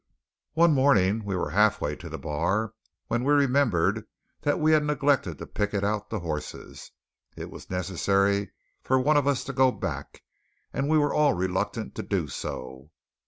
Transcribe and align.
One 0.55 0.73
morning 0.73 1.23
we 1.23 1.35
were 1.35 1.51
halfway 1.51 1.95
to 1.97 2.09
the 2.09 2.17
bar 2.17 2.73
when 3.05 3.23
we 3.23 3.33
remembered 3.33 4.07
that 4.41 4.59
we 4.59 4.71
had 4.71 4.83
neglected 4.83 5.37
to 5.37 5.45
picket 5.45 5.83
out 5.83 6.09
the 6.09 6.21
horses. 6.21 6.89
It 7.37 7.51
was 7.51 7.69
necessary 7.69 8.49
for 8.81 8.99
one 8.99 9.15
of 9.15 9.27
us 9.27 9.43
to 9.43 9.53
go 9.53 9.71
back, 9.71 10.23
and 10.73 10.89
we 10.89 10.97
were 10.97 11.13
all 11.13 11.35
reluctant 11.35 11.93
to 11.93 12.01
do 12.01 12.27
so. 12.29 12.89